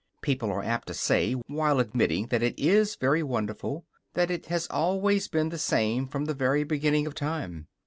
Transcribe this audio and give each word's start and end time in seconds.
People 0.23 0.49
are 0.51 0.63
apt 0.63 0.87
to 0.87 0.95
say, 0.95 1.33
while 1.33 1.79
admitting 1.79 2.25
that 2.29 2.41
it 2.41 2.57
is 2.57 2.95
very 2.95 3.21
wonderful, 3.21 3.85
that 4.15 4.31
it 4.31 4.47
has 4.47 4.65
always 4.71 5.27
been 5.27 5.49
the 5.49 5.59
same 5.59 6.07
from 6.07 6.25
the 6.25 6.33
very 6.33 6.63
beginning 6.63 7.05
of 7.05 7.13
time. 7.13 7.67